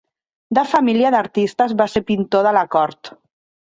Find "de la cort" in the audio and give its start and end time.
2.51-3.19